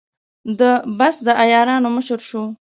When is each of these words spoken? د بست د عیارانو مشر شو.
د 0.59 0.61
بست 0.97 1.19
د 1.25 1.27
عیارانو 1.41 1.87
مشر 1.95 2.19
شو. 2.29 2.43